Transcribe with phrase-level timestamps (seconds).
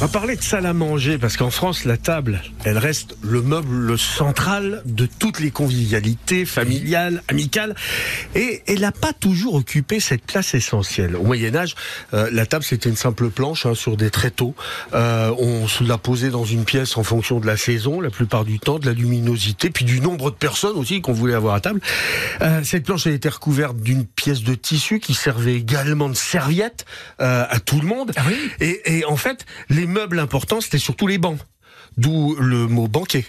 [0.00, 3.42] On va parler de salle à manger parce qu'en France, la table, elle reste le
[3.42, 7.74] meuble central de toutes les convivialités familiales, amicales,
[8.34, 11.16] et elle n'a pas toujours occupé cette place essentielle.
[11.16, 11.74] Au Moyen Âge,
[12.14, 14.54] euh, la table c'était une simple planche hein, sur des tréteaux.
[14.94, 18.46] Euh, on se la posait dans une pièce en fonction de la saison, la plupart
[18.46, 21.60] du temps, de la luminosité, puis du nombre de personnes aussi qu'on voulait avoir à
[21.60, 21.80] table.
[22.40, 26.86] Euh, cette planche elle était recouverte d'une pièce de tissu qui servait également de serviette
[27.18, 28.12] à tout le monde.
[28.16, 28.34] Ah oui?
[28.60, 31.38] Et, et en fait, les meubles importants, c'était surtout les bancs.
[31.96, 33.24] D'où le mot banquet.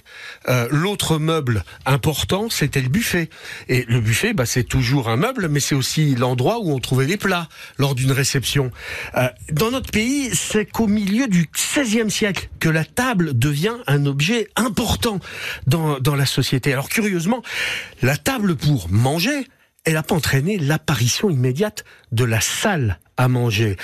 [0.47, 3.29] Euh, L'autre meuble important, c'était le buffet.
[3.67, 7.07] Et le buffet, bah, c'est toujours un meuble, mais c'est aussi l'endroit où on trouvait
[7.07, 8.71] les plats lors d'une réception.
[9.17, 14.05] Euh, dans notre pays, c'est qu'au milieu du XVIe siècle que la table devient un
[14.05, 15.19] objet important
[15.65, 16.71] dans, dans la société.
[16.71, 17.41] Alors curieusement,
[18.03, 19.47] la table pour manger,
[19.85, 23.77] elle n'a pas entraîné l'apparition immédiate de la salle à manger.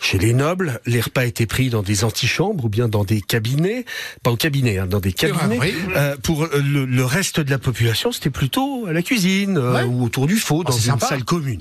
[0.00, 3.84] Chez les nobles, les repas étaient pris dans des antichambres ou bien dans des cabinets,
[4.22, 5.58] pas au cabinet, hein, dans des cabinets.
[5.60, 5.74] oui.
[5.96, 9.82] Euh, pour le, le reste de la population, c'était plutôt à la cuisine euh, Ouais.
[9.84, 11.06] ou autour du feu, dans c'est une sympa.
[11.06, 11.60] salle commune.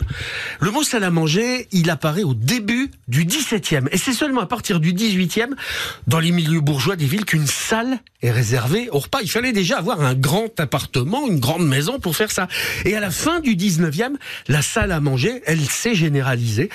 [0.60, 4.46] Le mot salle à manger, il apparaît au début du XVIIe, et c'est seulement à
[4.46, 5.56] partir du XVIIIe,
[6.08, 9.20] dans les milieux bourgeois des villes, qu'une salle est réservée au repas.
[9.22, 12.48] Il fallait déjà avoir un grand appartement, une grande maison pour faire ça.
[12.86, 14.14] Et à la fin du 19e,
[14.48, 16.70] la salle à manger, elle s'est généralisée.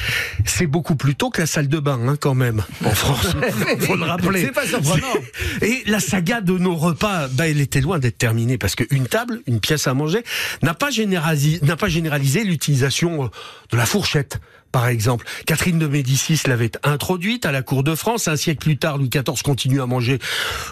[0.44, 3.26] C'est beaucoup plus tôt que la salle de bain, hein, quand même, en France.
[3.80, 4.42] Faut le rappeler.
[4.42, 5.12] C'est pas surprenant.
[5.62, 9.42] Et la saga de nos repas, bah, elle était loin d'être terminée parce qu'une table,
[9.46, 10.24] une pièce à manger,
[10.62, 13.28] n'a pas généralisé, n'a pas généralisé l'utilisation euh,
[13.70, 14.40] de la fourchette.
[14.72, 18.26] Par exemple, Catherine de Médicis l'avait introduite à la cour de France.
[18.26, 20.18] Un siècle plus tard, Louis XIV continue à manger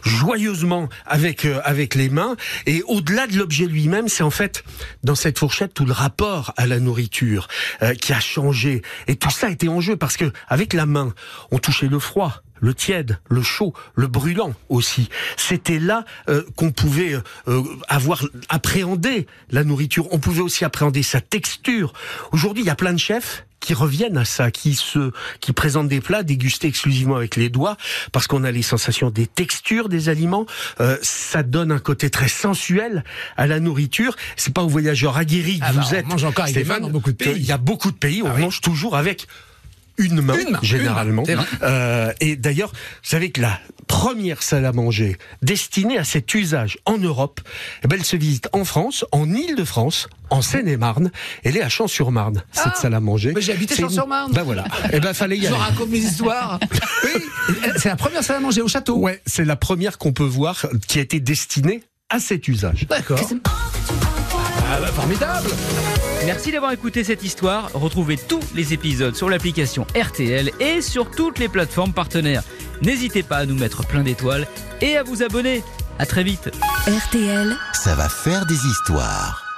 [0.02, 2.36] joyeusement avec euh, avec les mains.
[2.66, 4.64] Et au-delà de l'objet lui-même, c'est en fait
[5.04, 7.48] dans cette fourchette tout le rapport à la nourriture
[7.82, 8.82] euh, qui a changé.
[9.06, 11.12] Et tout ça était en jeu parce que avec la main,
[11.50, 15.08] on touchait le froid, le tiède, le chaud, le brûlant aussi.
[15.36, 17.14] C'était là euh, qu'on pouvait
[17.48, 20.08] euh, avoir appréhendé la nourriture.
[20.12, 21.92] On pouvait aussi appréhender sa texture.
[22.32, 25.88] Aujourd'hui, il y a plein de chefs qui reviennent à ça, qui se, qui présentent
[25.88, 27.76] des plats dégustés exclusivement avec les doigts,
[28.12, 30.46] parce qu'on a les sensations des textures des aliments.
[30.80, 33.04] Euh, ça donne un côté très sensuel
[33.36, 34.16] à la nourriture.
[34.36, 36.06] C'est pas aux voyageurs aguerris que Ah bah, vous on êtes.
[36.06, 37.34] mange encore avec des Stéphane, mains dans beaucoup de pays.
[37.36, 38.42] Il y a beaucoup de pays où Ah on oui.
[38.42, 39.26] mange toujours avec
[39.98, 41.24] une main, Une main, généralement.
[41.26, 41.46] une main.
[41.62, 46.78] Euh, et d'ailleurs, vous savez que la première salle à manger destinée à cet usage
[46.86, 47.40] en Europe,
[47.84, 51.10] eh ben, elle se visite en France, en Île-de-France, en Seine-et-Marne.
[51.44, 53.32] Elle est à Champs-sur-Marne, cette Ah, salle à manger.
[53.34, 54.32] mais j'ai habité une- Champs-sur-Marne.
[54.32, 54.64] Ben voilà.
[54.92, 55.56] Eh ben, fallait y Je aller.
[55.56, 56.58] raconte mes histoires.
[57.04, 57.22] oui,
[57.76, 58.96] c'est la première salle à manger au château.
[58.98, 62.86] Ouais, c'est la première qu'on peut voir qui a été destinée à cet usage.
[62.88, 63.20] D'accord.
[64.72, 65.48] Ah bah, formidable.
[66.26, 67.70] Merci d'avoir écouté cette histoire.
[67.74, 72.42] Retrouvez tous les épisodes sur l'application RTL et sur toutes les plateformes partenaires.
[72.82, 74.46] N'hésitez pas à nous mettre plein d'étoiles
[74.80, 75.62] et à vous abonner.
[75.98, 76.50] À très vite.
[76.86, 77.56] RTL.
[77.72, 79.49] Ça va faire des histoires.